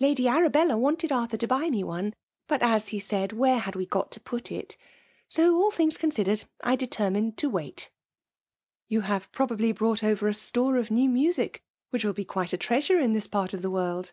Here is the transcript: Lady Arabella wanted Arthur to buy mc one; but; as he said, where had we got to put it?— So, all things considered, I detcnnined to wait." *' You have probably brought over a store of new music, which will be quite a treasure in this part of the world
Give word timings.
Lady 0.00 0.26
Arabella 0.26 0.78
wanted 0.78 1.12
Arthur 1.12 1.36
to 1.36 1.46
buy 1.46 1.68
mc 1.68 1.84
one; 1.84 2.14
but; 2.46 2.62
as 2.62 2.88
he 2.88 2.98
said, 2.98 3.32
where 3.34 3.58
had 3.58 3.76
we 3.76 3.84
got 3.84 4.10
to 4.12 4.18
put 4.18 4.50
it?— 4.50 4.78
So, 5.28 5.56
all 5.56 5.70
things 5.70 5.98
considered, 5.98 6.44
I 6.62 6.74
detcnnined 6.74 7.36
to 7.36 7.50
wait." 7.50 7.90
*' 8.42 8.88
You 8.88 9.02
have 9.02 9.30
probably 9.30 9.72
brought 9.72 10.02
over 10.02 10.26
a 10.26 10.32
store 10.32 10.78
of 10.78 10.90
new 10.90 11.10
music, 11.10 11.62
which 11.90 12.02
will 12.02 12.14
be 12.14 12.24
quite 12.24 12.54
a 12.54 12.56
treasure 12.56 12.98
in 12.98 13.12
this 13.12 13.26
part 13.26 13.52
of 13.52 13.60
the 13.60 13.70
world 13.70 14.12